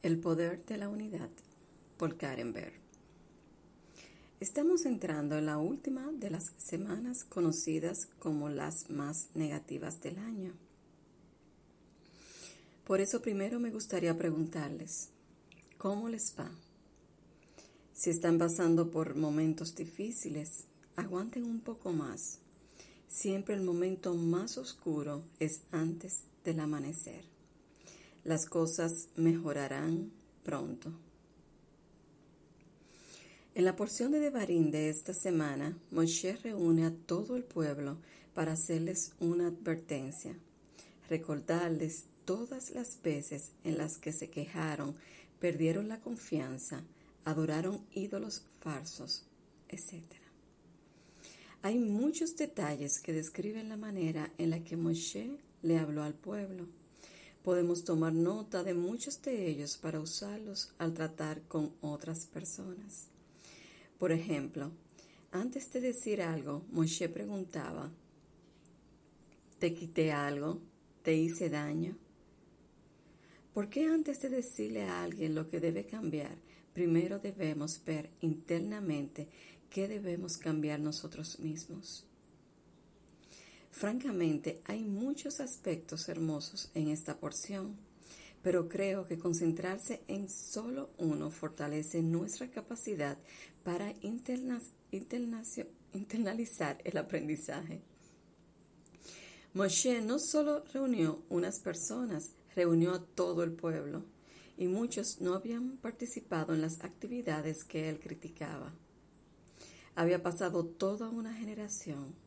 [0.00, 1.28] El poder de la unidad
[1.96, 2.72] por Karen Berg.
[4.38, 10.52] Estamos entrando en la última de las semanas conocidas como las más negativas del año.
[12.86, 15.08] Por eso primero me gustaría preguntarles,
[15.78, 16.48] ¿cómo les va?
[17.92, 22.38] Si están pasando por momentos difíciles, aguanten un poco más.
[23.08, 27.37] Siempre el momento más oscuro es antes del amanecer
[28.28, 30.12] las cosas mejorarán
[30.44, 30.92] pronto.
[33.54, 37.96] En la porción de Devarim de esta semana, Moshe reúne a todo el pueblo
[38.34, 40.36] para hacerles una advertencia,
[41.08, 44.94] recordarles todas las veces en las que se quejaron,
[45.40, 46.84] perdieron la confianza,
[47.24, 49.24] adoraron ídolos falsos,
[49.70, 50.04] etc.
[51.62, 55.30] Hay muchos detalles que describen la manera en la que Moshe
[55.62, 56.66] le habló al pueblo.
[57.48, 63.08] Podemos tomar nota de muchos de ellos para usarlos al tratar con otras personas.
[63.98, 64.70] Por ejemplo,
[65.32, 67.90] antes de decir algo, Moshe preguntaba,
[69.58, 70.60] ¿te quité algo?
[71.02, 71.96] ¿Te hice daño?
[73.54, 76.36] ¿Por qué antes de decirle a alguien lo que debe cambiar,
[76.74, 79.26] primero debemos ver internamente
[79.70, 82.04] qué debemos cambiar nosotros mismos?
[83.78, 87.76] Francamente, hay muchos aspectos hermosos en esta porción,
[88.42, 93.16] pero creo que concentrarse en solo uno fortalece nuestra capacidad
[93.62, 93.94] para
[95.92, 97.80] internalizar el aprendizaje.
[99.54, 104.02] Moshe no solo reunió unas personas, reunió a todo el pueblo,
[104.56, 108.72] y muchos no habían participado en las actividades que él criticaba.
[109.94, 112.26] Había pasado toda una generación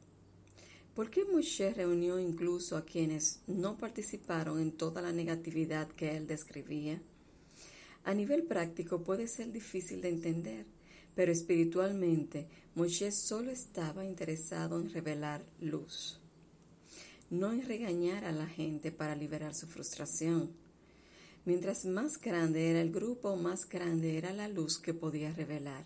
[0.96, 6.28] ¿Por qué Moshe reunió incluso a quienes no participaron en toda la negatividad que él
[6.28, 7.02] describía?
[8.04, 10.66] A nivel práctico puede ser difícil de entender,
[11.16, 16.20] pero espiritualmente Moshe solo estaba interesado en revelar luz,
[17.30, 20.52] no en regañar a la gente para liberar su frustración.
[21.46, 25.86] Mientras más grande era el grupo, más grande era la luz que podía revelar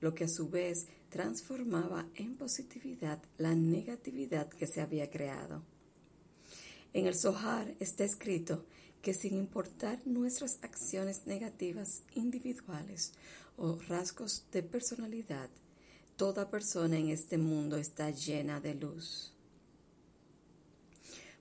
[0.00, 5.62] lo que a su vez transformaba en positividad la negatividad que se había creado.
[6.92, 8.64] En el Zohar está escrito
[9.02, 13.12] que sin importar nuestras acciones negativas individuales
[13.56, 15.48] o rasgos de personalidad,
[16.16, 19.32] toda persona en este mundo está llena de luz.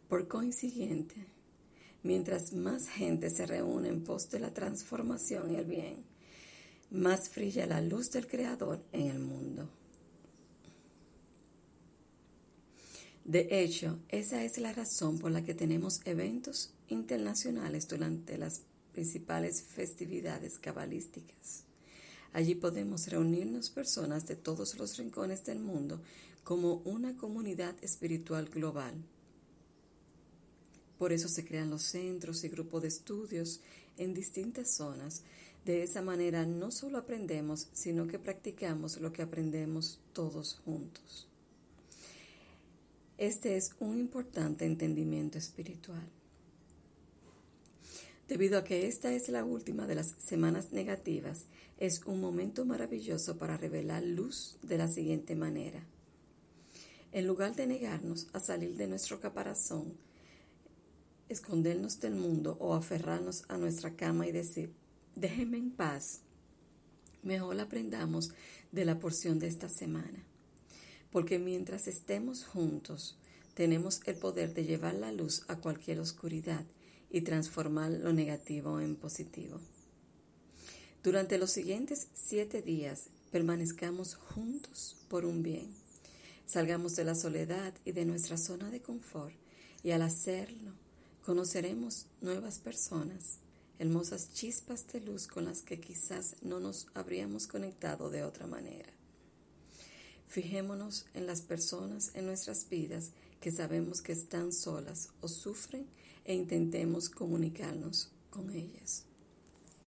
[0.08, 1.16] Por consiguiente,
[2.03, 6.09] mientras más gente se reúne en pos de la transformación y el bien,
[6.91, 9.69] más brilla la luz del Creador en el mundo.
[13.25, 18.61] De hecho, esa es la razón por la que tenemos eventos internacionales durante las
[18.91, 21.63] principales festividades cabalísticas.
[22.33, 26.01] Allí podemos reunirnos personas de todos los rincones del mundo
[26.44, 28.95] como una comunidad espiritual global.
[30.99, 33.61] Por eso se crean los centros y grupos de estudios
[33.97, 35.23] en distintas zonas
[35.65, 41.27] de esa manera no solo aprendemos, sino que practicamos lo que aprendemos todos juntos.
[43.17, 46.07] Este es un importante entendimiento espiritual.
[48.27, 51.45] Debido a que esta es la última de las semanas negativas,
[51.77, 55.83] es un momento maravilloso para revelar luz de la siguiente manera.
[57.11, 59.93] En lugar de negarnos a salir de nuestro caparazón,
[61.29, 64.73] escondernos del mundo o aferrarnos a nuestra cama y decir,
[65.16, 66.22] déjenme en paz.
[67.23, 68.31] Mejor aprendamos
[68.72, 70.23] de la porción de esta semana,
[71.12, 73.17] porque mientras estemos juntos,
[73.53, 76.66] tenemos el poder de llevar la luz a cualquier oscuridad
[77.12, 79.59] y transformar lo negativo en positivo.
[81.03, 85.69] Durante los siguientes siete días, permanezcamos juntos por un bien.
[86.46, 89.35] Salgamos de la soledad y de nuestra zona de confort
[89.84, 90.73] y al hacerlo,
[91.25, 93.40] conoceremos nuevas personas
[93.79, 98.90] hermosas chispas de luz con las que quizás no nos habríamos conectado de otra manera.
[100.28, 105.88] Fijémonos en las personas en nuestras vidas que sabemos que están solas o sufren
[106.26, 109.05] e intentemos comunicarnos con ellas.